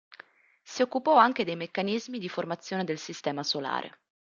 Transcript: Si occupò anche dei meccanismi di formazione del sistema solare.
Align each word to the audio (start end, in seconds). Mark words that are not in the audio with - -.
Si 0.63 0.81
occupò 0.81 1.15
anche 1.15 1.43
dei 1.45 1.55
meccanismi 1.55 2.17
di 2.17 2.27
formazione 2.27 2.83
del 2.83 2.97
sistema 2.97 3.43
solare. 3.43 3.99